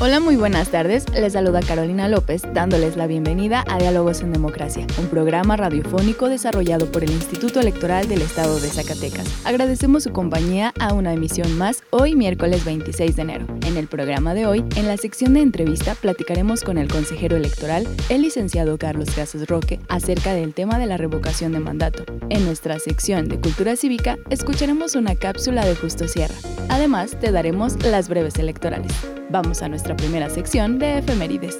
[0.00, 1.06] Hola, muy buenas tardes.
[1.12, 6.86] Les saluda Carolina López, dándoles la bienvenida a Diálogos en Democracia, un programa radiofónico desarrollado
[6.92, 9.26] por el Instituto Electoral del Estado de Zacatecas.
[9.44, 13.46] Agradecemos su compañía a una emisión más hoy, miércoles 26 de enero.
[13.66, 17.84] En el programa de hoy, en la sección de entrevista, platicaremos con el consejero electoral,
[18.08, 22.04] el licenciado Carlos Casas Roque, acerca del tema de la revocación de mandato.
[22.30, 26.36] En nuestra sección de Cultura Cívica, escucharemos una cápsula de Justo Sierra.
[26.68, 28.92] Además, te daremos las breves electorales.
[29.30, 31.58] Vamos a nuestra primera sección de efemérides.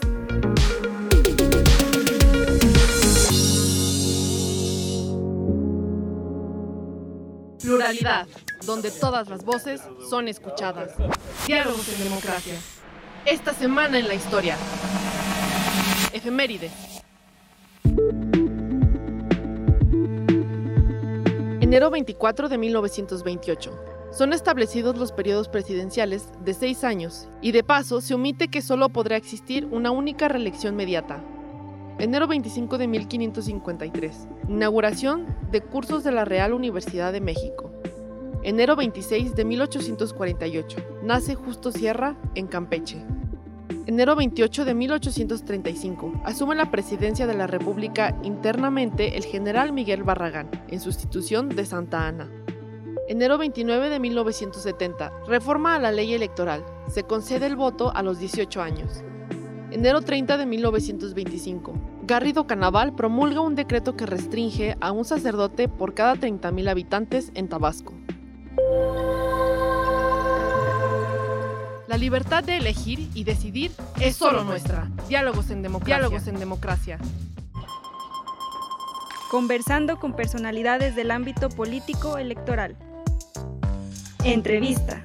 [7.61, 8.27] Pluralidad,
[8.65, 10.93] donde todas las voces son escuchadas.
[11.47, 12.55] Diálogos en democracia.
[13.25, 14.57] Esta semana en la historia.
[16.13, 16.73] Efemérides.
[21.61, 23.98] Enero 24 de 1928.
[24.19, 28.89] Son establecidos los periodos presidenciales de seis años y de paso se omite que solo
[28.89, 31.23] podrá existir una única reelección mediata.
[32.01, 34.27] Enero 25 de 1553.
[34.49, 37.71] Inauguración de cursos de la Real Universidad de México.
[38.43, 40.79] Enero 26 de 1848.
[41.05, 43.01] Nace Justo Sierra en Campeche.
[43.87, 46.23] Enero 28 de 1835.
[46.25, 52.09] Asume la presidencia de la República internamente el general Miguel Barragán, en sustitución de Santa
[52.09, 52.29] Ana.
[53.11, 55.11] Enero 29 de 1970.
[55.27, 56.63] Reforma a la ley electoral.
[56.91, 59.03] Se concede el voto a los 18 años.
[59.71, 61.73] Enero 30 de 1925.
[62.03, 67.49] Garrido Canaval promulga un decreto que restringe a un sacerdote por cada 30.000 habitantes en
[67.49, 67.95] Tabasco.
[71.87, 74.91] La libertad de elegir y decidir es solo nuestra.
[75.09, 75.97] Diálogos en democracia.
[75.97, 76.99] Diálogos en democracia.
[79.31, 82.77] Conversando con personalidades del ámbito político electoral.
[84.29, 85.03] Entrevista.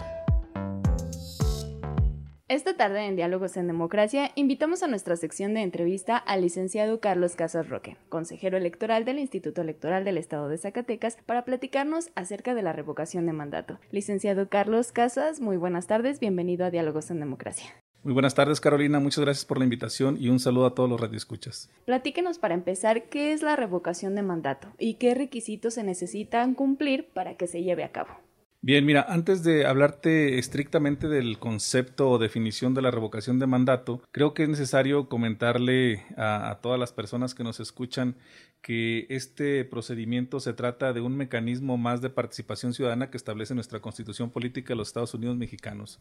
[2.50, 7.38] Esta tarde en Diálogos en Democracia invitamos a nuestra sección de entrevista al licenciado Carlos
[7.38, 12.64] Casas Roque, consejero electoral del Instituto Electoral del Estado de Zacatecas, para platicarnos acerca de
[12.64, 13.80] la revocación de mandato.
[13.92, 17.70] Licenciado Carlos Casas, muy buenas tardes, bienvenido a Diálogos en Democracia.
[18.04, 19.00] Muy buenas tardes, Carolina.
[19.00, 21.70] Muchas gracias por la invitación y un saludo a todos los radioescuchas.
[21.86, 27.08] Platíquenos para empezar qué es la revocación de mandato y qué requisitos se necesitan cumplir
[27.14, 28.18] para que se lleve a cabo.
[28.66, 34.02] Bien, mira, antes de hablarte estrictamente del concepto o definición de la revocación de mandato,
[34.14, 38.16] creo que es necesario comentarle a, todas las personas que nos escuchan
[38.62, 43.82] que este procedimiento se trata de un mecanismo más de participación ciudadana que establece nuestra
[43.82, 46.00] Constitución Política de los Estados Unidos Mexicanos.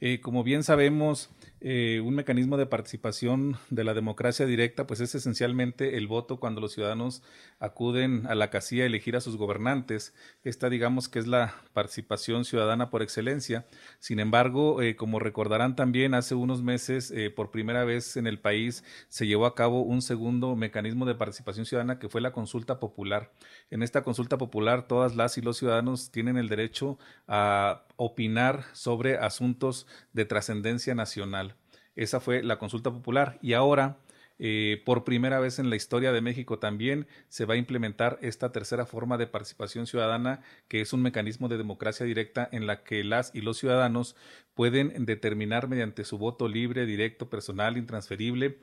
[0.00, 5.16] Eh, como bien sabemos, eh, un mecanismo de participación de la democracia directa, pues es
[5.16, 7.24] esencialmente el voto cuando los ciudadanos
[7.58, 10.14] acuden a la casilla a elegir a sus gobernantes.
[10.44, 12.03] Esta, digamos, que es la participación
[12.44, 13.66] ciudadana por excelencia.
[13.98, 18.84] Sin embargo, eh, como recordarán también, hace unos meses, por primera vez en el país,
[19.08, 23.32] se llevó a cabo un segundo mecanismo de participación ciudadana que fue la consulta popular.
[23.70, 29.16] En esta consulta popular todas las y los ciudadanos tienen el derecho a opinar sobre
[29.18, 31.56] asuntos de trascendencia nacional.
[31.96, 33.98] Esa fue la consulta popular y ahora
[34.46, 38.52] eh, por primera vez en la historia de México también se va a implementar esta
[38.52, 43.04] tercera forma de participación ciudadana, que es un mecanismo de democracia directa en la que
[43.04, 44.16] las y los ciudadanos
[44.52, 48.58] pueden determinar mediante su voto libre, directo, personal, intransferible,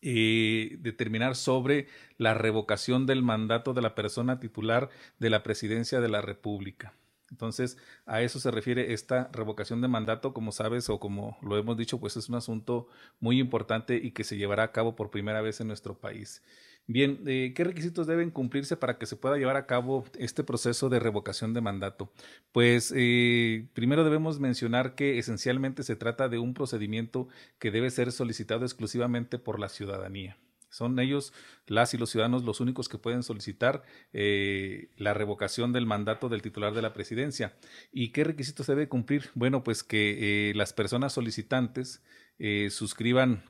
[0.00, 4.88] eh, determinar sobre la revocación del mandato de la persona titular
[5.18, 6.94] de la presidencia de la República.
[7.32, 11.78] Entonces, a eso se refiere esta revocación de mandato, como sabes o como lo hemos
[11.78, 12.88] dicho, pues es un asunto
[13.20, 16.42] muy importante y que se llevará a cabo por primera vez en nuestro país.
[16.86, 20.90] Bien, eh, ¿qué requisitos deben cumplirse para que se pueda llevar a cabo este proceso
[20.90, 22.12] de revocación de mandato?
[22.52, 27.28] Pues eh, primero debemos mencionar que esencialmente se trata de un procedimiento
[27.58, 30.36] que debe ser solicitado exclusivamente por la ciudadanía.
[30.72, 31.34] Son ellos,
[31.66, 33.82] las y los ciudadanos, los únicos que pueden solicitar
[34.14, 37.54] eh, la revocación del mandato del titular de la presidencia.
[37.92, 39.30] ¿Y qué requisitos debe cumplir?
[39.34, 42.02] Bueno, pues que eh, las personas solicitantes
[42.38, 43.44] eh, suscriban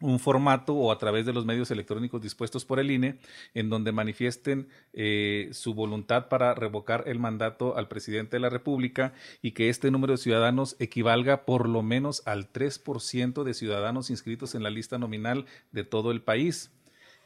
[0.00, 3.18] un formato o a través de los medios electrónicos dispuestos por el INE,
[3.54, 9.12] en donde manifiesten eh, su voluntad para revocar el mandato al presidente de la República
[9.42, 14.54] y que este número de ciudadanos equivalga por lo menos al 3% de ciudadanos inscritos
[14.54, 16.70] en la lista nominal de todo el país.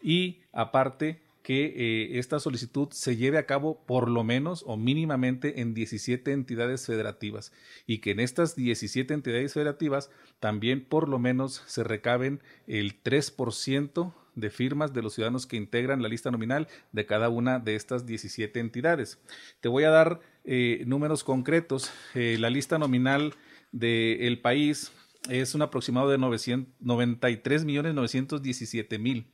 [0.02, 5.60] Y aparte, que eh, esta solicitud se lleve a cabo por lo menos o mínimamente
[5.60, 7.52] en 17 entidades federativas
[7.86, 10.10] y que en estas 17 entidades federativas
[10.40, 16.00] también por lo menos se recaben el 3% de firmas de los ciudadanos que integran
[16.00, 19.18] la lista nominal de cada una de estas 17 entidades.
[19.60, 21.92] Te voy a dar eh, números concretos.
[22.14, 23.34] Eh, la lista nominal
[23.70, 24.92] del país
[25.28, 29.26] es un aproximado de 93 millones 917 mil.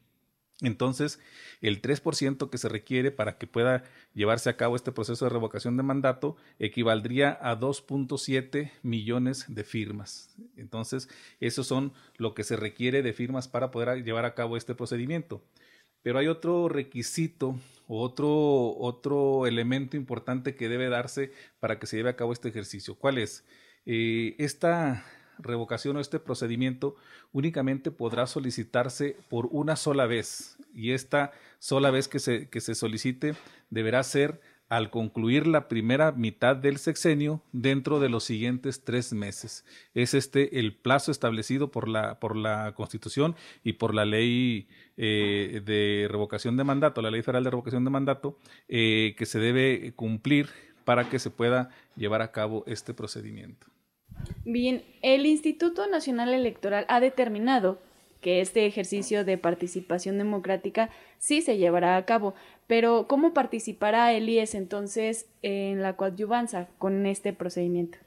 [0.62, 1.18] Entonces,
[1.62, 3.84] el 3% que se requiere para que pueda
[4.14, 10.36] llevarse a cabo este proceso de revocación de mandato equivaldría a 2.7 millones de firmas.
[10.56, 11.08] Entonces,
[11.40, 15.42] esos son lo que se requiere de firmas para poder llevar a cabo este procedimiento.
[16.02, 22.10] Pero hay otro requisito, otro, otro elemento importante que debe darse para que se lleve
[22.10, 22.94] a cabo este ejercicio.
[22.96, 23.44] ¿Cuál es?
[23.86, 25.04] Eh, esta
[25.42, 26.96] revocación o este procedimiento
[27.32, 32.74] únicamente podrá solicitarse por una sola vez y esta sola vez que se, que se
[32.74, 33.34] solicite
[33.70, 34.40] deberá ser
[34.70, 39.64] al concluir la primera mitad del sexenio dentro de los siguientes tres meses.
[39.94, 43.34] Es este el plazo establecido por la, por la Constitución
[43.64, 47.90] y por la ley eh, de revocación de mandato, la ley federal de revocación de
[47.90, 48.38] mandato,
[48.68, 50.48] eh, que se debe cumplir
[50.84, 53.66] para que se pueda llevar a cabo este procedimiento.
[54.44, 57.78] Bien, el Instituto Nacional Electoral ha determinado
[58.20, 62.34] que este ejercicio de participación democrática sí se llevará a cabo,
[62.66, 67.98] pero ¿cómo participará el IES entonces en la coadyuvanza con este procedimiento?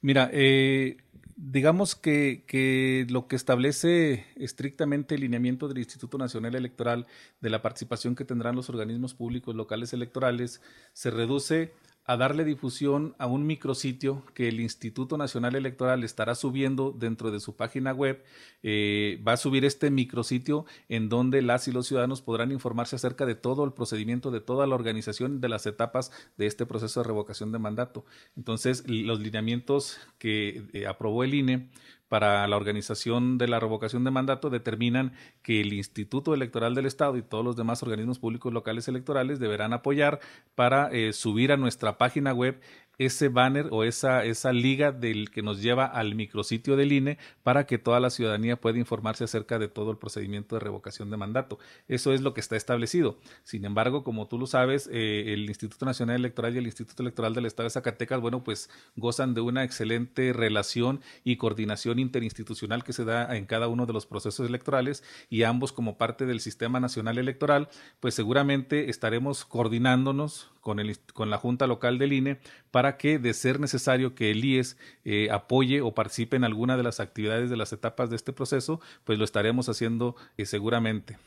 [0.00, 0.96] Mira, eh,
[1.36, 7.06] digamos que, que, lo que establece estrictamente el lineamiento del Instituto Nacional Electoral
[7.40, 10.60] de la participación que tendrán los organismos públicos locales electorales
[10.92, 11.72] se reduce
[12.08, 17.38] a darle difusión a un micrositio que el Instituto Nacional Electoral estará subiendo dentro de
[17.38, 18.24] su página web.
[18.62, 23.26] Eh, va a subir este micrositio en donde las y los ciudadanos podrán informarse acerca
[23.26, 27.06] de todo el procedimiento, de toda la organización de las etapas de este proceso de
[27.06, 28.06] revocación de mandato.
[28.38, 31.68] Entonces, los lineamientos que eh, aprobó el INE
[32.08, 35.12] para la organización de la revocación de mandato determinan
[35.42, 39.72] que el Instituto Electoral del Estado y todos los demás organismos públicos locales electorales deberán
[39.72, 40.20] apoyar
[40.54, 42.60] para eh, subir a nuestra página web
[42.98, 47.66] ese banner o esa, esa liga del que nos lleva al micrositio del INE para
[47.66, 51.58] que toda la ciudadanía pueda informarse acerca de todo el procedimiento de revocación de mandato.
[51.86, 53.18] Eso es lo que está establecido.
[53.44, 57.34] Sin embargo, como tú lo sabes, eh, el Instituto Nacional Electoral y el Instituto Electoral
[57.34, 62.92] del Estado de Zacatecas, bueno, pues gozan de una excelente relación y coordinación interinstitucional que
[62.92, 66.80] se da en cada uno de los procesos electorales y ambos como parte del Sistema
[66.80, 67.68] Nacional Electoral,
[68.00, 72.40] pues seguramente estaremos coordinándonos con, el, con la Junta Local del INE
[72.70, 76.82] para que, de ser necesario que el IES eh, apoye o participe en alguna de
[76.82, 81.18] las actividades de las etapas de este proceso, pues lo estaremos haciendo eh, seguramente.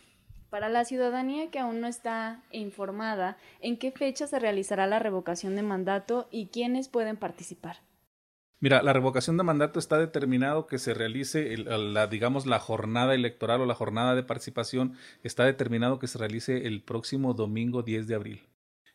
[0.49, 5.55] Para la ciudadanía que aún no está informada, ¿en qué fecha se realizará la revocación
[5.55, 7.77] de mandato y quiénes pueden participar?
[8.59, 13.61] Mira, la revocación de mandato está determinado que se realice, la, digamos, la jornada electoral
[13.61, 14.93] o la jornada de participación
[15.23, 18.41] está determinado que se realice el próximo domingo 10 de abril.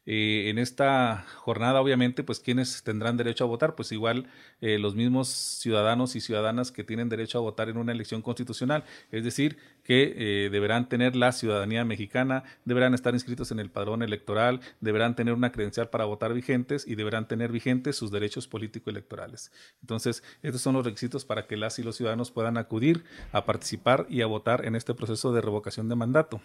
[0.09, 4.29] Eh, en esta jornada, obviamente, pues quienes tendrán derecho a votar, pues igual
[4.61, 8.85] eh, los mismos ciudadanos y ciudadanas que tienen derecho a votar en una elección constitucional,
[9.11, 14.03] es decir, que eh, deberán tener la ciudadanía mexicana, deberán estar inscritos en el padrón
[14.03, 19.51] electoral, deberán tener una credencial para votar vigentes y deberán tener vigentes sus derechos político-electorales.
[19.81, 24.07] Entonces, estos son los requisitos para que las y los ciudadanos puedan acudir a participar
[24.09, 26.41] y a votar en este proceso de revocación de mandato.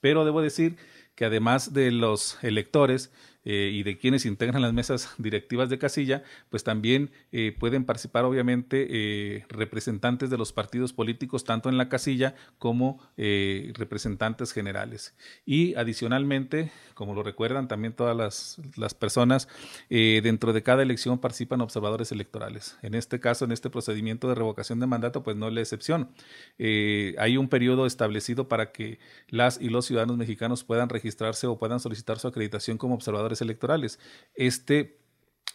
[0.00, 0.76] Pero debo decir
[1.14, 3.10] que además de los electores,
[3.44, 8.24] eh, y de quienes integran las mesas directivas de casilla, pues también eh, pueden participar
[8.24, 15.14] obviamente eh, representantes de los partidos políticos, tanto en la casilla como representantes generales.
[15.44, 19.48] Y adicionalmente, como lo recuerdan también todas las, las personas,
[19.88, 22.76] dentro de cada elección participan observadores electorales.
[22.82, 26.10] En este caso, en este procedimiento de revocación de mandato, pues no es la excepción.
[26.58, 28.98] hay un periodo establecido para que
[29.28, 33.98] las y los ciudadanos mexicanos puedan registrarse o puedan solicitar su acreditación como observadores electorales.
[34.34, 35.03] Este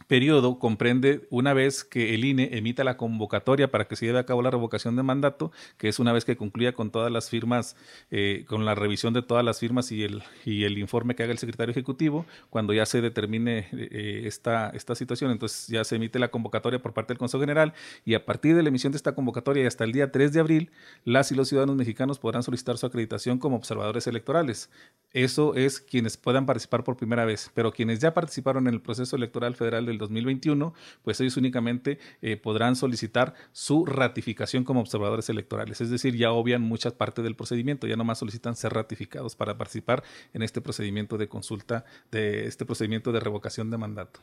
[0.07, 4.25] periodo comprende una vez que el INE emita la convocatoria para que se lleve a
[4.25, 7.75] cabo la revocación de mandato, que es una vez que concluya con todas las firmas,
[8.11, 11.31] eh, con la revisión de todas las firmas y el, y el informe que haga
[11.31, 16.17] el secretario ejecutivo, cuando ya se determine eh, esta, esta situación, entonces ya se emite
[16.19, 17.73] la convocatoria por parte del Consejo General
[18.05, 20.39] y a partir de la emisión de esta convocatoria y hasta el día 3 de
[20.39, 20.71] abril,
[21.03, 24.69] las y los ciudadanos mexicanos podrán solicitar su acreditación como observadores electorales.
[25.11, 29.15] Eso es quienes puedan participar por primera vez, pero quienes ya participaron en el proceso
[29.15, 35.81] electoral federal del 2021, pues ellos únicamente eh, podrán solicitar su ratificación como observadores electorales.
[35.81, 40.03] Es decir, ya obvian muchas partes del procedimiento, ya nomás solicitan ser ratificados para participar
[40.33, 44.19] en este procedimiento de consulta, de este procedimiento de revocación de mandato.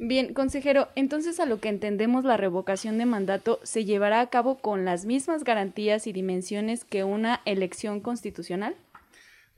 [0.00, 4.58] Bien, consejero, entonces a lo que entendemos la revocación de mandato se llevará a cabo
[4.58, 8.76] con las mismas garantías y dimensiones que una elección constitucional.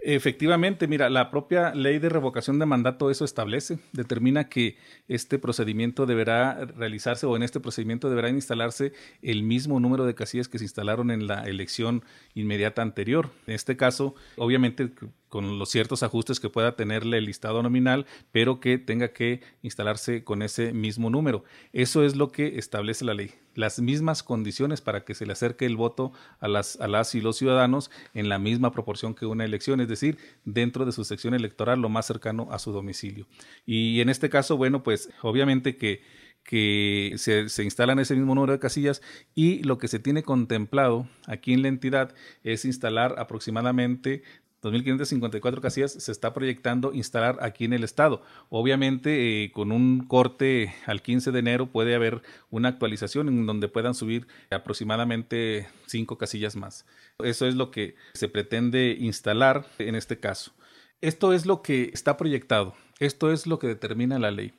[0.03, 4.79] Efectivamente, mira, la propia ley de revocación de mandato eso establece, determina que
[5.09, 10.49] este procedimiento deberá realizarse o en este procedimiento deberá instalarse el mismo número de casillas
[10.49, 12.03] que se instalaron en la elección
[12.35, 13.31] inmediata anterior.
[13.47, 14.91] En este caso, obviamente
[15.31, 20.25] con los ciertos ajustes que pueda tenerle el listado nominal, pero que tenga que instalarse
[20.25, 21.45] con ese mismo número.
[21.73, 23.33] Eso es lo que establece la ley.
[23.55, 27.21] Las mismas condiciones para que se le acerque el voto a las, a las y
[27.21, 31.33] los ciudadanos en la misma proporción que una elección, es decir, dentro de su sección
[31.33, 33.27] electoral lo más cercano a su domicilio.
[33.65, 36.03] Y en este caso, bueno, pues obviamente que
[36.43, 39.03] que se, se, instalan ese mismo número de casillas
[39.35, 44.23] y lo que se tiene contemplado aquí en la entidad es instalar aproximadamente
[44.63, 48.23] 2.554 casillas se está proyectando instalar aquí en el estado.
[48.49, 53.69] Obviamente, eh, con un corte al 15 de enero puede haber una actualización en donde
[53.69, 56.85] puedan subir aproximadamente cinco casillas más.
[57.19, 60.53] Eso es lo que se pretende instalar en este caso.
[61.01, 62.75] Esto es lo que está proyectado.
[62.99, 64.53] Esto es lo que determina la ley.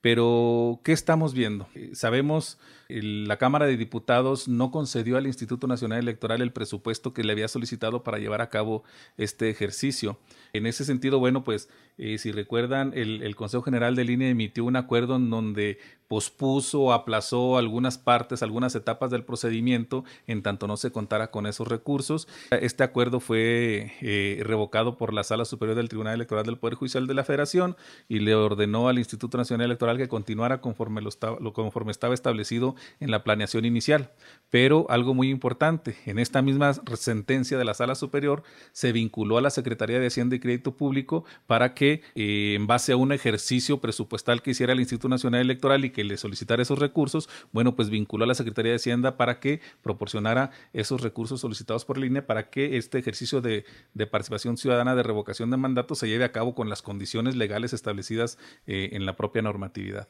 [0.00, 1.66] Pero, ¿qué estamos viendo?
[1.74, 7.24] Eh, sabemos, la Cámara de Diputados no concedió al Instituto Nacional Electoral el presupuesto que
[7.24, 8.84] le había solicitado para llevar a cabo
[9.16, 10.18] este ejercicio.
[10.52, 14.76] En ese sentido, bueno, pues eh, si recuerdan, el, Consejo General de Línea emitió un
[14.76, 20.92] acuerdo en donde pospuso aplazó algunas partes, algunas etapas del procedimiento, en tanto no se
[20.92, 22.28] contara con esos recursos.
[22.50, 27.06] Este acuerdo fue eh, revocado por la Sala Superior del Tribunal Electoral del Poder Judicial
[27.06, 27.76] de la Federación
[28.08, 33.10] y le ordenó al Instituto Nacional Electoral que continuara conforme, lo, conforme estaba establecido en
[33.10, 34.10] la planeación inicial.
[34.50, 39.40] Pero algo muy importante, en esta misma sentencia de la Sala Superior se vinculó a
[39.40, 43.80] la Secretaría de Hacienda y Crédito Público para que, eh, en base a un ejercicio
[43.80, 47.90] presupuestal que hiciera el Instituto Nacional Electoral y que le solicitara esos recursos, bueno, pues
[47.90, 52.48] vinculó a la Secretaría de Hacienda para que proporcionara esos recursos solicitados por línea para
[52.50, 53.64] que este ejercicio de,
[54.10, 58.38] participación ciudadana de revocación de mandato se lleve a cabo con las condiciones legales establecidas
[58.66, 60.08] eh, en la propia normatividad.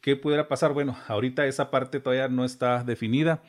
[0.00, 0.72] ¿Qué pudiera pasar?
[0.72, 3.42] Bueno, ahorita esa parte todavía no está definida.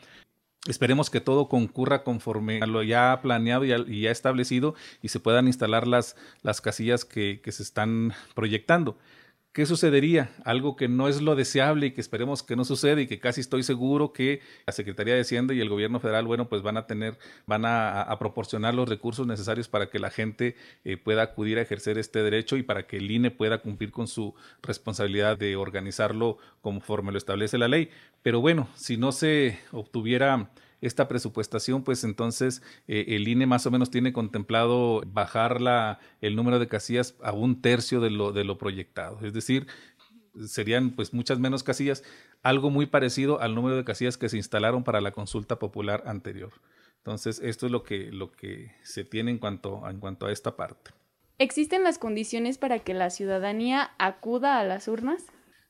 [0.68, 4.74] Esperemos que todo concurra conforme a lo ya planeado y ya, establecido
[5.04, 8.98] y se puedan instalar las, las casillas que, que se están proyectando.
[9.58, 10.30] ¿Qué sucedería?
[10.44, 13.42] Algo que no es lo deseable y que esperemos que no suceda y que casi
[13.42, 16.86] estoy seguro que la Secretaría de Hacienda y el gobierno federal, bueno, pues van a
[16.86, 21.64] tener, van a, proporcionar los recursos necesarios para que la gente eh, pueda acudir a
[21.64, 26.38] ejercer este derecho y para que el INE pueda cumplir con su responsabilidad de organizarlo
[26.62, 27.90] conforme lo establece la ley.
[28.22, 33.72] Pero bueno, si no se obtuviera esta presupuestación, pues entonces eh, el INE más o
[33.72, 38.44] menos tiene contemplado bajar la, el número de casillas a un tercio de lo, de
[38.44, 39.20] lo proyectado.
[39.26, 39.68] Es decir,
[40.46, 42.04] serían pues muchas menos casillas,
[42.44, 46.54] algo muy parecido al número de casillas que se instalaron para la consulta popular anterior.
[46.98, 50.56] Entonces, esto es lo que, lo que se tiene en cuanto, en cuanto a esta
[50.56, 50.92] parte.
[51.40, 55.24] ¿Existen las condiciones para que la ciudadanía acuda a las urnas?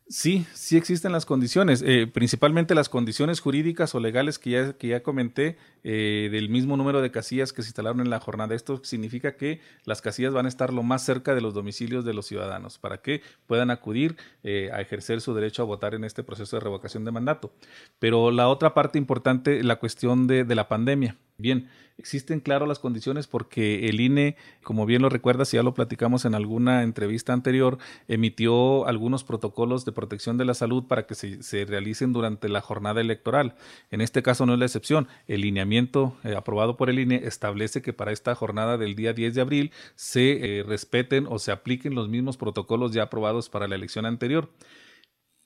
[0.10, 4.88] Sí, sí existen las condiciones, eh, principalmente las condiciones jurídicas o legales que ya, que
[4.88, 8.56] ya comenté, eh, del mismo número de casillas que se instalaron en la jornada.
[8.56, 12.14] Esto significa que las casillas van a estar lo más cerca de los domicilios de
[12.14, 16.24] los ciudadanos para que puedan acudir eh, a ejercer su derecho a votar en este
[16.24, 17.52] proceso de revocación de mandato.
[18.00, 21.18] Pero la otra parte importante, la cuestión de, de la pandemia.
[21.40, 26.26] Bien, existen claro las condiciones porque el INE, como bien lo recuerdas, ya lo platicamos
[26.26, 27.78] en alguna entrevista anterior,
[28.08, 33.02] emitió algunos protocolos de protección de la salud para que se, realicen durante la jornada
[33.02, 33.54] electoral.
[33.92, 35.08] En este caso no es la excepción.
[35.28, 39.36] El lineamiento eh, aprobado por el INE establece que para esta jornada del día 10
[39.36, 43.76] de abril se eh, respeten o se apliquen los mismos protocolos ya aprobados para la
[43.76, 44.50] elección anterior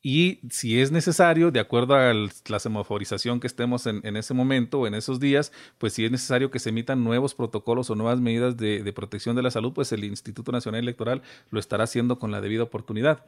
[0.03, 4.87] y si es necesario, de acuerdo a la semaforización que estemos en, ese momento o
[4.87, 8.57] en esos días, pues si es necesario que se emitan nuevos protocolos o nuevas medidas
[8.57, 12.41] de, protección de la salud, pues el Instituto Nacional Electoral lo estará haciendo con la
[12.41, 13.23] debida oportunidad.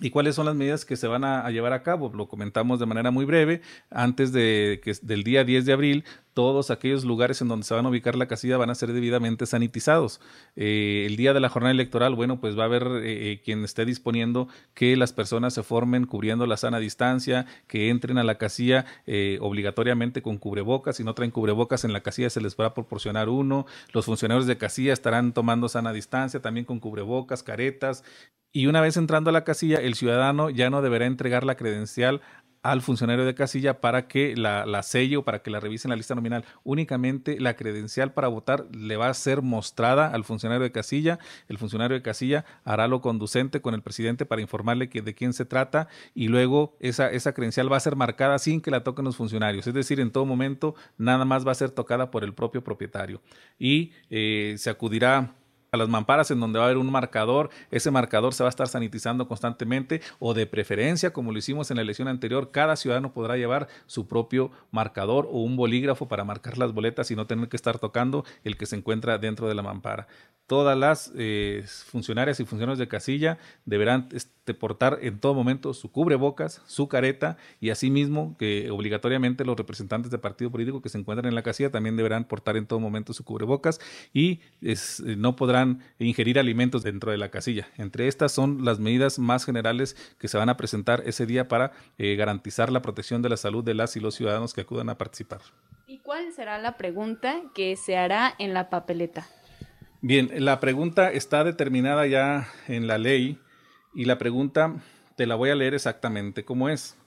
[0.00, 2.10] ¿Y cuáles son las medidas que se van a, llevar a cabo?
[2.12, 3.62] Lo comentamos de manera muy breve.
[3.90, 6.04] Antes de que del día 10 de abril,
[6.34, 9.46] todos aquellos lugares en donde se van a ubicar la casilla van a ser debidamente
[9.46, 10.20] sanitizados.
[10.56, 13.64] Eh, el día de la jornada electoral, bueno, pues va a haber eh, eh, quien
[13.64, 18.36] esté disponiendo que las personas se formen cubriendo la sana distancia, que entren a la
[18.36, 18.84] casilla
[19.40, 20.96] obligatoriamente con cubrebocas.
[20.96, 23.66] Si no traen cubrebocas en la casilla, se les va a proporcionar uno.
[23.92, 28.02] Los funcionarios de casilla estarán tomando sana distancia, también con cubrebocas, caretas.
[28.52, 32.20] Y una vez entrando a la casilla, el ciudadano ya no deberá entregar la credencial
[32.64, 35.96] al funcionario de casilla para que la, la selle o para que la revisen la
[35.96, 36.46] lista nominal.
[36.64, 41.18] Únicamente la credencial para votar le va a ser mostrada al funcionario de casilla.
[41.48, 45.34] El funcionario de casilla hará lo conducente con el presidente para informarle que de quién
[45.34, 49.04] se trata y luego esa, esa credencial va a ser marcada sin que la toquen
[49.04, 49.66] los funcionarios.
[49.66, 53.20] Es decir, en todo momento nada más va a ser tocada por el propio propietario.
[53.58, 55.34] Y eh, se acudirá
[55.74, 58.50] a las mamparas en donde va a haber un marcador, ese marcador se va a
[58.50, 63.12] estar sanitizando constantemente o de preferencia, como lo hicimos en la elección anterior, cada ciudadano
[63.12, 67.48] podrá llevar su propio marcador o un bolígrafo para marcar las boletas y no tener
[67.48, 70.06] que estar tocando el que se encuentra dentro de la mampara.
[70.46, 75.90] Todas las eh, funcionarias y funcionarios de casilla deberán este, portar en todo momento su
[75.90, 81.26] cubrebocas, su careta y asimismo que obligatoriamente los representantes de partido político que se encuentran
[81.28, 83.80] en la casilla también deberán portar en todo momento su cubrebocas
[84.12, 84.76] y eh,
[85.16, 87.66] no podrán ingerir alimentos dentro de la casilla.
[87.78, 91.72] Entre estas son las medidas más generales que se van a presentar ese día para
[91.96, 94.98] eh, garantizar la protección de la salud de las y los ciudadanos que acudan a
[94.98, 95.40] participar.
[95.86, 99.26] ¿Y cuál será la pregunta que se hará en la papeleta?
[100.06, 103.38] Bien, la pregunta está determinada ya en la ley
[103.94, 104.74] y la pregunta
[105.16, 106.98] te la voy a leer exactamente como es.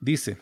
[0.00, 0.38] Dice,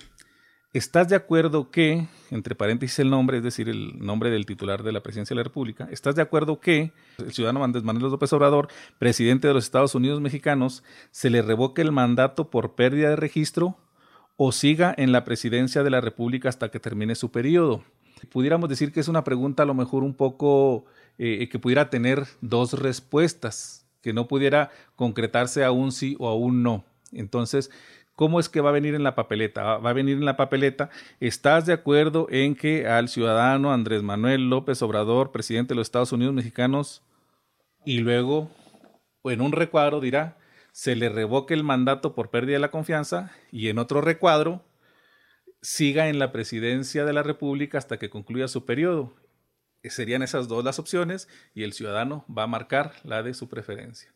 [0.73, 4.93] ¿Estás de acuerdo que, entre paréntesis el nombre, es decir, el nombre del titular de
[4.93, 8.69] la presidencia de la República, ¿estás de acuerdo que el ciudadano Andrés Manuel López Obrador,
[9.01, 13.77] presidente de los Estados Unidos mexicanos, se le revoque el mandato por pérdida de registro
[14.37, 17.83] o siga en la presidencia de la República hasta que termine su periodo?
[18.31, 20.85] Pudiéramos decir que es una pregunta a lo mejor un poco
[21.19, 26.37] eh, que pudiera tener dos respuestas, que no pudiera concretarse a un sí o a
[26.37, 26.85] un no.
[27.13, 27.71] Entonces,
[28.19, 29.77] ¿Cómo es que va a venir en la papeleta?
[29.77, 30.91] Va a venir en la papeleta.
[31.21, 36.11] ¿Estás de acuerdo en que al ciudadano Andrés Manuel López Obrador, presidente de los Estados
[36.11, 37.05] Unidos mexicanos,
[37.85, 38.51] y luego
[39.23, 40.37] en un recuadro dirá,
[40.73, 44.65] se le revoque el mandato por pérdida de la confianza y en otro recuadro
[45.63, 49.15] siga en la presidencia de la República hasta que concluya su periodo.
[49.85, 54.15] Serían esas dos las opciones y el ciudadano va a marcar la de su preferencia.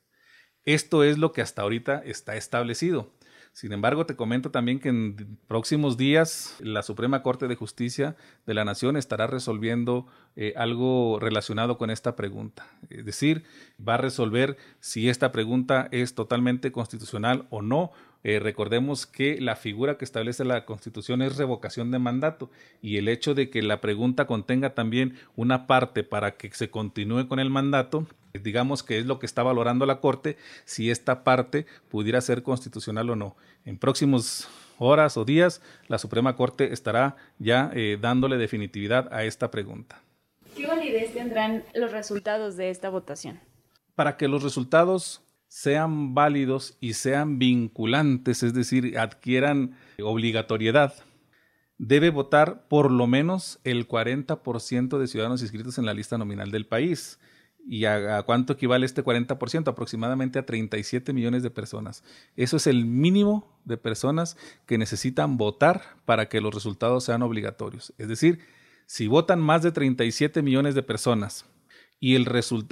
[0.64, 3.12] Esto es lo que hasta ahorita está establecido.
[3.52, 8.54] Sin embargo, te comento también que en próximos días la Suprema Corte de Justicia de
[8.54, 12.66] la Nación estará resolviendo eh, algo relacionado con esta pregunta.
[12.88, 13.44] Es decir,
[13.86, 17.92] va a resolver si esta pregunta es totalmente constitucional o no.
[18.24, 23.06] Eh, recordemos que la figura que establece la Constitución es revocación de mandato y el
[23.06, 27.50] hecho de que la pregunta contenga también una parte para que se continúe con el
[27.50, 32.42] mandato digamos que es lo que está valorando la Corte, si esta parte pudiera ser
[32.42, 33.36] constitucional o no.
[33.64, 39.50] En próximos horas o días, la Suprema Corte estará ya eh, dándole definitividad a esta
[39.50, 40.00] pregunta.
[40.56, 43.40] ¿Qué validez tendrán los resultados de esta votación?
[43.94, 50.94] Para que los resultados sean válidos y sean vinculantes, es decir, adquieran obligatoriedad,
[51.78, 56.66] debe votar por lo menos el 40% de ciudadanos inscritos en la lista nominal del
[56.66, 57.18] país.
[57.64, 59.68] ¿Y a, cuánto equivale este 40%?
[59.68, 62.02] Aproximadamente a 37 millones de personas.
[62.36, 67.92] Eso es el mínimo de personas que necesitan votar para que los resultados sean obligatorios.
[67.98, 68.40] Es decir,
[68.86, 71.46] si votan más de 37 millones de personas
[72.00, 72.26] y el,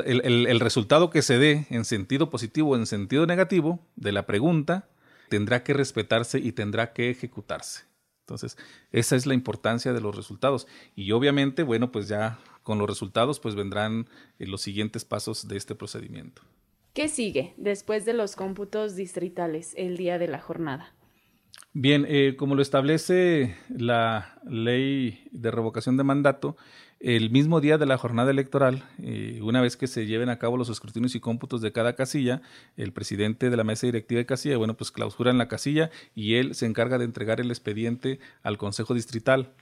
[0.05, 4.89] el resultado que se dé en sentido positivo o en sentido negativo de la pregunta
[5.29, 7.85] tendrá que respetarse y tendrá que ejecutarse.
[8.31, 8.57] Entonces,
[8.93, 10.69] esa es la importancia de los resultados.
[10.95, 15.57] Y obviamente, bueno, pues ya con los resultados, pues vendrán eh, los siguientes pasos de
[15.57, 16.43] este procedimiento.
[16.93, 20.93] ¿Qué sigue después de los cómputos distritales el día de la jornada?
[21.73, 26.57] Bien, eh, como lo establece la ley de revocación de mandato,
[26.99, 30.57] el mismo día de la jornada electoral, eh, una vez que se lleven a cabo
[30.57, 32.43] los escrutinios y cómputos de cada casilla,
[32.77, 36.35] el presidente de la mesa directiva de casilla, bueno, pues clausura en la casilla y
[36.35, 39.55] él se encarga de entregar el expediente al Consejo Distrital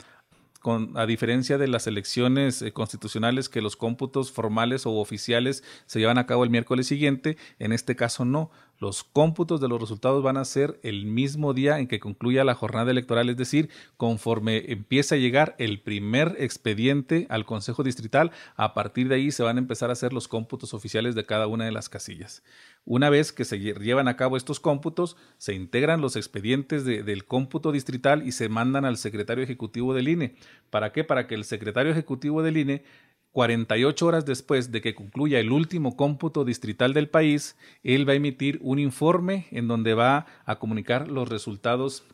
[0.94, 6.18] a diferencia de las elecciones eh, constitucionales que los cómputos formales o oficiales se llevan
[6.18, 8.51] a cabo el miércoles siguiente, en este caso no.
[8.79, 12.55] Los cómputos de los resultados van a ser el mismo día en que concluya la
[12.55, 18.75] jornada electoral, es decir, conforme empieza a llegar el primer expediente al Consejo Distrital, a
[18.75, 21.64] partir de ahí se van a empezar a hacer los cómputos oficiales de cada una
[21.64, 22.43] de las casillas.
[22.85, 27.73] Una vez que se llevan a cabo estos cómputos, se integran los expedientes del cómputo
[27.73, 30.37] distrital y se mandan al secretario ejecutivo del INE.
[30.71, 31.05] ¿Para qué?
[31.05, 32.85] Para que el secretario ejecutivo del INE
[33.33, 38.17] 48 horas después de que concluya el último cómputo distrital del país, él va a
[38.17, 42.05] emitir un informe en donde va a comunicar los resultados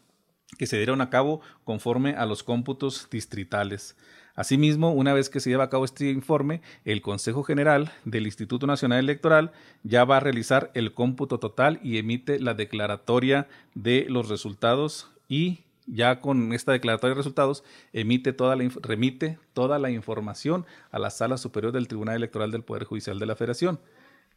[0.59, 3.97] que se dieron a cabo conforme a los cómputos distritales.
[4.37, 8.67] Asimismo, una vez que se lleva a cabo este informe, el Consejo General del Instituto
[8.67, 9.53] Nacional Electoral
[9.85, 15.64] ya va a realizar el cómputo total y emite la declaratoria de los resultados y
[15.87, 21.11] ya con esta declaratoria de resultados emite toda la, remite toda la información a la
[21.11, 23.81] Sala Superior del Tribunal Electoral del Poder Judicial de la Federación.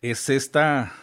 [0.02, 0.94] Es esta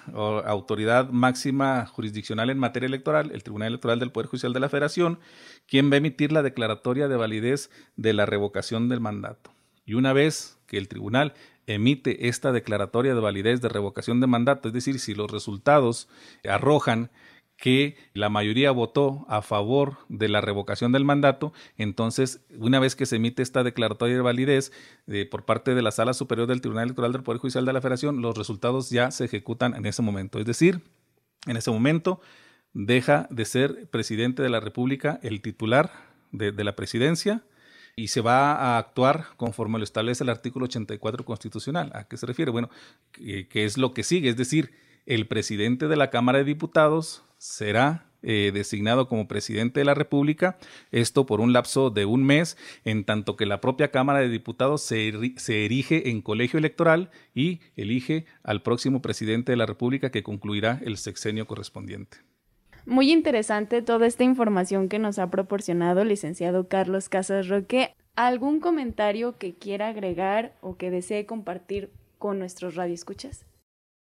[0.47, 5.19] autoridad máxima jurisdiccional en materia electoral, el Tribunal Electoral del Poder Judicial de la Federación,
[5.67, 9.51] quien va a emitir la declaratoria de validez de la revocación del mandato.
[9.85, 11.35] Y una vez que el tribunal
[11.67, 16.09] emite esta declaratoria de validez de revocación de mandato, es decir, si los resultados
[16.49, 17.11] arrojan
[17.57, 23.07] que la mayoría votó a favor de la revocación del mandato, entonces, una vez que
[23.07, 24.73] se emite esta declaratoria de validez
[25.07, 27.81] eh, por parte de la Sala Superior del Tribunal Electoral del Poder Judicial de la
[27.81, 30.39] Federación, los resultados ya se ejecutan en ese momento.
[30.39, 30.81] Es decir,
[31.47, 32.21] en ese momento
[32.73, 35.93] deja de ser presidente de la República el titular
[36.33, 37.43] de, la presidencia
[37.95, 41.93] y se va a actuar conforme lo establece el artículo 84 constitucional.
[41.95, 42.51] ¿A qué se refiere?
[42.51, 42.69] Bueno,
[43.13, 44.73] que es lo que sigue, es decir,
[45.07, 50.57] el presidente de la Cámara de Diputados será eh, designado como presidente de la República,
[50.93, 54.81] esto por un lapso de un mes, en tanto que la propia Cámara de Diputados
[54.81, 60.23] se, se, erige en colegio electoral y elige al próximo presidente de la República que
[60.23, 62.17] concluirá el sexenio correspondiente.
[62.87, 67.93] Muy interesante toda esta información que nos ha proporcionado el licenciado Carlos Casas Roque.
[68.17, 73.45] ¿Algún comentario que quiera agregar o que desee compartir con nuestros radioescuchas?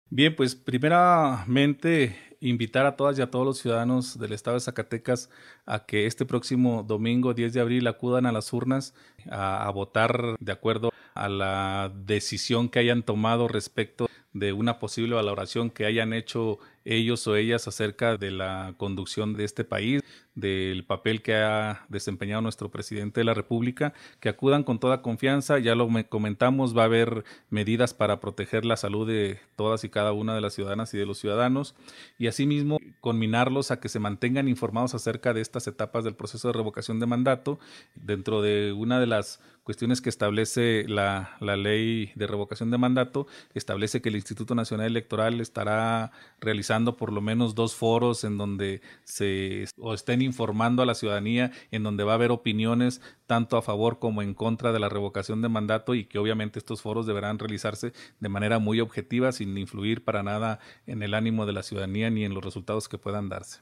[0.10, 5.30] Bien, pues primeramente invitar a todas y a todos los ciudadanos del estado de Zacatecas
[5.66, 8.94] a que este próximo domingo 10 de abril acudan a las urnas
[9.30, 15.16] a, a votar de acuerdo a la decisión que hayan tomado respecto de una posible
[15.16, 20.02] valoración que hayan hecho ellos o ellas acerca de la conducción de este país,
[20.36, 25.60] del papel que ha desempeñado nuestro presidente de la República, que acudan con toda confianza,
[25.60, 30.12] ya lo comentamos, va a haber medidas para proteger la salud de todas y cada
[30.12, 31.76] una de las ciudadanas y de los ciudadanos,
[32.18, 36.54] y asimismo conminarlos a que se mantengan informados acerca de estas etapas del proceso de
[36.54, 37.60] revocación de mandato,
[37.96, 44.02] dentro de una de las cuestiones que establece la, ley de revocación de mandato, establece
[44.02, 49.66] que el Instituto Nacional Electoral estará realizando por lo menos dos foros en donde se
[49.78, 54.00] o estén informando a la ciudadanía, en donde va a haber opiniones tanto a favor
[54.00, 57.94] como en contra de la revocación de mandato y que obviamente estos foros deberán realizarse
[58.20, 62.26] de manera muy objetiva sin influir para nada en el ánimo de la ciudadanía ni
[62.26, 63.62] en los resultados que puedan darse.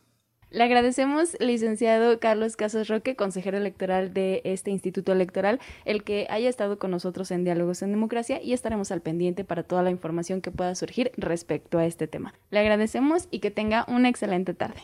[0.52, 6.50] Le agradecemos, licenciado Carlos Casas Roque, consejero electoral de este Instituto Electoral, el que haya
[6.50, 10.41] estado con nosotros en Diálogos en Democracia y estaremos al pendiente para toda la información
[10.41, 12.34] que pueda surgir respecto a este tema.
[12.50, 14.82] Le agradecemos y que tenga una excelente tarde.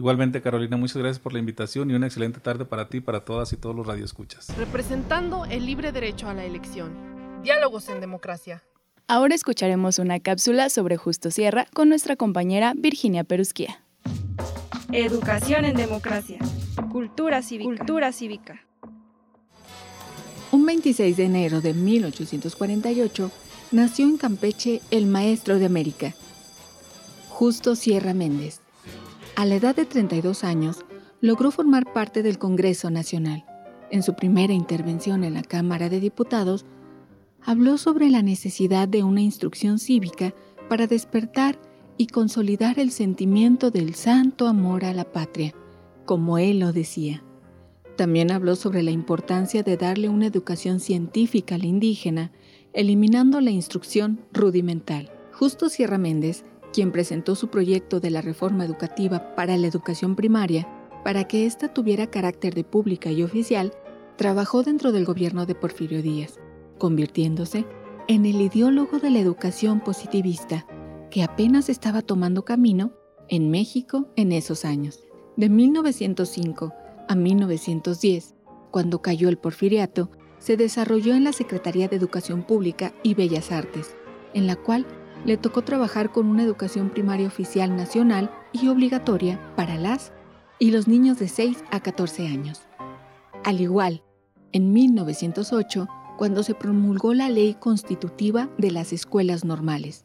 [0.00, 3.52] Igualmente, Carolina, muchas gracias por la invitación y una excelente tarde para ti, para todas
[3.52, 4.48] y todos los radioescuchas.
[4.56, 6.94] Representando el libre derecho a la elección.
[7.42, 8.62] Diálogos en Democracia.
[9.08, 13.84] Ahora escucharemos una cápsula sobre Justo Sierra con nuestra compañera Virginia Perusquía.
[14.90, 16.38] Educación en democracia.
[16.90, 17.68] Cultura cívica.
[17.68, 18.64] Cultura cívica.
[20.50, 23.30] Un 26 de enero de 1848
[23.70, 26.14] nació en Campeche el maestro de América,
[27.28, 28.62] Justo Sierra Méndez.
[29.36, 30.84] A la edad de 32 años,
[31.20, 33.44] logró formar parte del Congreso Nacional.
[33.90, 36.66] En su primera intervención en la Cámara de Diputados,
[37.42, 40.34] habló sobre la necesidad de una instrucción cívica
[40.68, 41.58] para despertar
[41.96, 45.54] y consolidar el sentimiento del santo amor a la patria,
[46.04, 47.22] como él lo decía.
[47.96, 52.32] También habló sobre la importancia de darle una educación científica al indígena,
[52.72, 55.10] eliminando la instrucción rudimental.
[55.32, 60.68] Justo Sierra Méndez, quien presentó su proyecto de la reforma educativa para la educación primaria,
[61.04, 63.72] para que ésta tuviera carácter de pública y oficial,
[64.16, 66.38] trabajó dentro del gobierno de Porfirio Díaz,
[66.78, 67.64] convirtiéndose
[68.08, 70.66] en el ideólogo de la educación positivista
[71.10, 72.92] que apenas estaba tomando camino
[73.28, 75.00] en México en esos años.
[75.36, 76.72] De 1905
[77.08, 78.34] a 1910,
[78.70, 83.94] cuando cayó el porfiriato, se desarrolló en la Secretaría de Educación Pública y Bellas Artes,
[84.34, 84.86] en la cual
[85.24, 90.12] le tocó trabajar con una educación primaria oficial nacional y obligatoria para las
[90.58, 92.62] y los niños de 6 a 14 años.
[93.44, 94.02] Al igual,
[94.52, 100.04] en 1908, cuando se promulgó la ley constitutiva de las escuelas normales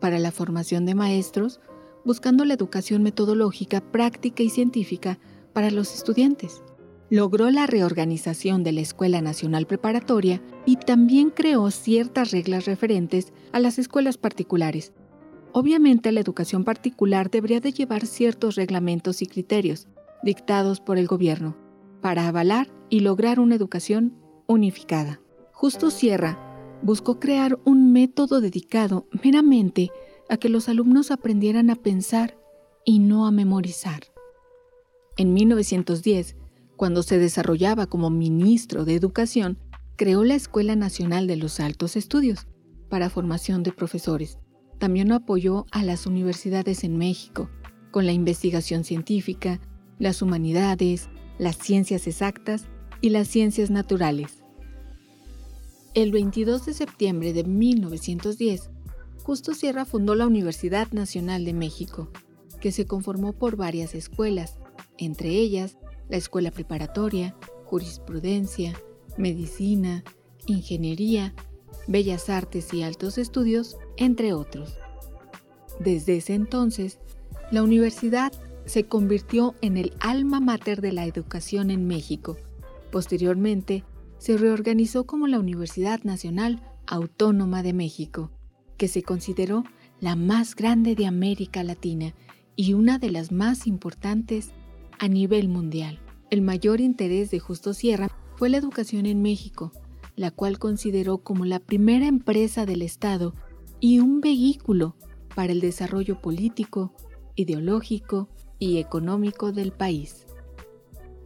[0.00, 1.60] para la formación de maestros,
[2.04, 5.18] buscando la educación metodológica, práctica y científica
[5.54, 6.62] para los estudiantes.
[7.10, 13.60] Logró la reorganización de la Escuela Nacional Preparatoria y también creó ciertas reglas referentes a
[13.60, 14.92] las escuelas particulares.
[15.52, 19.86] Obviamente la educación particular debería de llevar ciertos reglamentos y criterios
[20.22, 21.56] dictados por el gobierno
[22.00, 25.20] para avalar y lograr una educación unificada.
[25.52, 26.38] Justo Sierra
[26.82, 29.90] buscó crear un método dedicado meramente
[30.28, 32.36] a que los alumnos aprendieran a pensar
[32.84, 34.02] y no a memorizar.
[35.16, 36.36] En 1910,
[36.76, 39.58] cuando se desarrollaba como ministro de Educación,
[39.96, 42.46] creó la Escuela Nacional de los Altos Estudios
[42.88, 44.38] para formación de profesores.
[44.78, 47.48] También apoyó a las universidades en México
[47.90, 49.60] con la investigación científica,
[49.98, 51.08] las humanidades,
[51.38, 52.66] las ciencias exactas
[53.00, 54.42] y las ciencias naturales.
[55.94, 58.70] El 22 de septiembre de 1910,
[59.22, 62.10] Justo Sierra fundó la Universidad Nacional de México,
[62.60, 64.58] que se conformó por varias escuelas,
[64.98, 68.74] entre ellas la Escuela Preparatoria, Jurisprudencia,
[69.16, 70.04] Medicina,
[70.46, 71.34] Ingeniería,
[71.86, 74.78] Bellas Artes y Altos Estudios, entre otros.
[75.80, 76.98] Desde ese entonces,
[77.50, 78.32] la universidad
[78.64, 82.36] se convirtió en el alma mater de la educación en México.
[82.90, 83.84] Posteriormente,
[84.18, 88.30] se reorganizó como la Universidad Nacional Autónoma de México,
[88.76, 89.64] que se consideró
[90.00, 92.14] la más grande de América Latina
[92.56, 94.52] y una de las más importantes
[94.98, 96.00] a nivel mundial.
[96.30, 99.72] El mayor interés de Justo Sierra fue la educación en México,
[100.16, 103.34] la cual consideró como la primera empresa del Estado
[103.80, 104.96] y un vehículo
[105.34, 106.94] para el desarrollo político,
[107.34, 108.28] ideológico
[108.58, 110.26] y económico del país.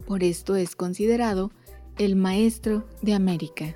[0.05, 1.51] Por esto es considerado
[1.97, 3.75] el maestro de América.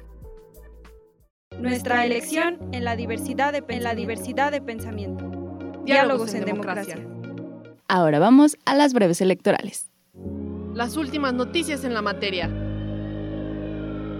[1.59, 5.29] Nuestra elección en la diversidad de, la diversidad de pensamiento.
[5.85, 7.05] Diálogos, en, democracia.
[7.87, 9.91] Ahora vamos a las breves electorales.
[10.73, 12.47] Las últimas noticias en la materia.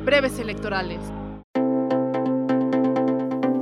[0.05, 0.99] Breves electorales.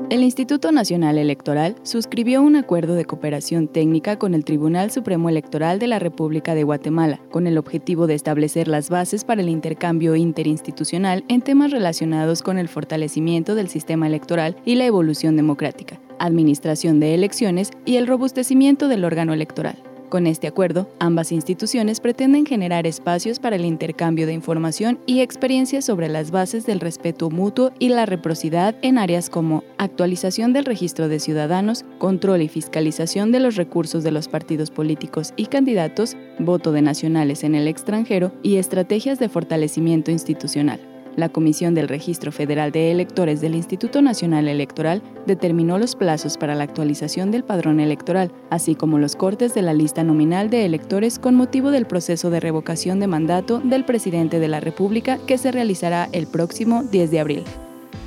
[0.10, 5.80] El Instituto Nacional Electoral suscribió un acuerdo de cooperación técnica con el Tribunal Supremo Electoral
[5.80, 10.18] de la República de Guatemala, con el objetivo de establecer las bases para el intercambio
[10.18, 17.00] interinstitucional en temas relacionados con el fortalecimiento del sistema electoral y la evolución democrática, administración
[17.00, 19.82] de elecciones y el robustecimiento del órgano electoral.
[20.12, 25.86] Con este acuerdo, ambas instituciones pretenden generar espacios para el intercambio de información y experiencias
[25.86, 31.08] sobre las bases del respeto mutuo y la reciprocidad en áreas como actualización del registro
[31.08, 36.74] de ciudadanos, control y fiscalización de los recursos de los partidos políticos y candidatos, voto
[36.74, 40.91] de nacionales en el extranjero y estrategias de fortalecimiento institucional.
[41.15, 46.56] La Comisión del Registro Federal de Electores del Instituto Nacional Electoral determinó los plazos para
[46.56, 51.19] la actualización del padrón electoral, así como los cortes de la lista nominal de electores
[51.19, 55.52] con motivo del proceso de revocación de mandato del presidente de la República que se
[55.52, 57.43] realizará el próximo 10 de abril.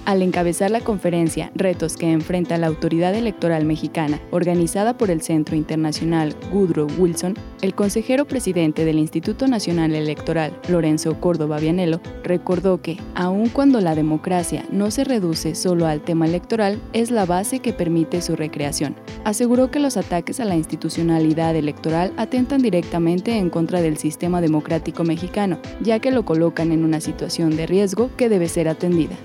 [0.05, 5.57] Al encabezar la conferencia Retos que enfrenta la autoridad electoral mexicana, organizada por el Centro
[5.57, 12.99] Internacional Woodrow Wilson, el consejero presidente del Instituto Nacional Electoral, Lorenzo Córdoba Vianello, recordó que,
[13.14, 17.73] aun cuando la democracia no se reduce solo al tema electoral, es la base que
[17.73, 18.94] permite su recreación.
[19.25, 25.05] Aseguró que los ataques a la institucionalidad electoral atentan directamente en contra del sistema democrático
[25.05, 29.16] mexicano, ya que lo colocan en una situación de riesgo que debe ser atendida.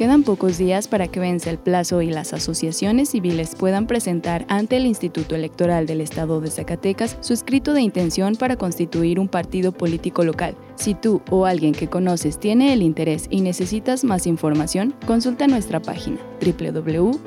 [0.00, 4.78] Quedan pocos días para que vence el plazo y las asociaciones civiles puedan presentar ante
[4.78, 9.72] el Instituto Electoral del Estado de Zacatecas su escrito de intención para constituir un partido
[9.72, 10.56] político local.
[10.76, 15.82] Si tú o alguien que conoces tiene el interés y necesitas más información, consulta nuestra
[15.82, 17.20] página www.ies.org.mx.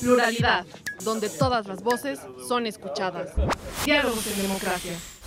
[0.00, 0.64] Pluralidad,
[1.04, 3.32] donde todas las voces son escuchadas.
[3.84, 4.92] Diálogos en democracia.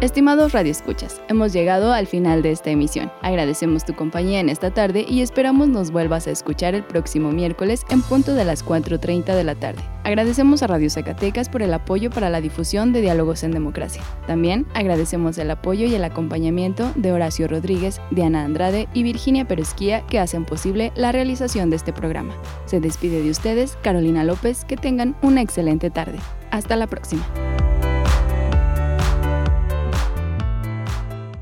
[0.00, 3.10] Estimados radioescuchas, hemos llegado al final de esta emisión.
[3.20, 7.84] Agradecemos tu compañía en esta tarde y esperamos nos vuelvas a escuchar el próximo miércoles
[7.90, 9.82] en punto de las 4.30 de la tarde.
[10.04, 14.00] Agradecemos a Radio Zacatecas por el apoyo para la difusión de Diálogos en Democracia.
[14.28, 20.06] También agradecemos el apoyo y el acompañamiento de Horacio Rodríguez, Diana Andrade y Virginia Perusquía
[20.06, 22.34] que hacen posible la realización de este programa.
[22.66, 26.20] Se despide de ustedes Carolina López, que tengan una excelente tarde.
[26.52, 27.26] Hasta la próxima.